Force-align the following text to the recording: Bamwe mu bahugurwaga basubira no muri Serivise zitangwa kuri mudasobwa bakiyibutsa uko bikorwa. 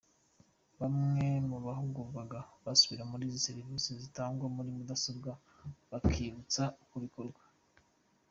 Bamwe 0.79 1.25
mu 1.49 1.57
bahugurwaga 1.65 2.39
basubira 2.63 3.03
no 3.05 3.09
muri 3.11 3.25
Serivise 3.45 3.89
zitangwa 4.01 4.45
kuri 4.55 4.69
mudasobwa 4.77 5.31
bakiyibutsa 5.91 6.63
uko 6.83 6.95
bikorwa. 7.05 7.41